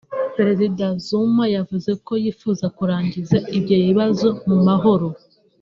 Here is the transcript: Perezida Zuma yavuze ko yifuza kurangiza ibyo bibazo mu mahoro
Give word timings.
Perezida 0.35 0.83
Zuma 1.05 1.43
yavuze 1.55 1.91
ko 2.05 2.13
yifuza 2.23 2.65
kurangiza 2.77 3.37
ibyo 3.57 3.77
bibazo 3.85 4.27
mu 4.47 4.57
mahoro 4.67 5.07